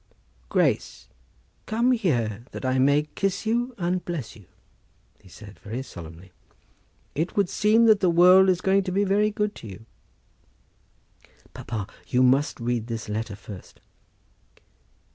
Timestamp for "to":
8.85-8.91, 9.57-9.67